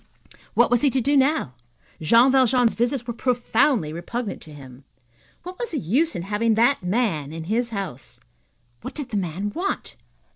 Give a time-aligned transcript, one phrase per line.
[0.55, 1.53] What was he to do now?
[2.01, 4.83] Jean Valjean's visits were profoundly repugnant to him.
[5.43, 8.19] What was the use in having that man in his house?
[8.81, 9.97] What did the man want?